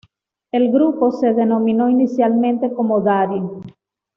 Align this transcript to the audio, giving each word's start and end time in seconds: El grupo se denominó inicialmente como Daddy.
El 0.51 0.71
grupo 0.71 1.11
se 1.11 1.31
denominó 1.35 1.87
inicialmente 1.87 2.73
como 2.73 3.01
Daddy. 3.01 3.43